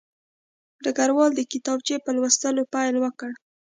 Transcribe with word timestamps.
ډګروال 0.83 1.31
د 1.35 1.41
کتابچې 1.51 1.95
په 2.05 2.09
لوستلو 2.15 2.61
پیل 2.73 2.95
وکړ 3.03 3.31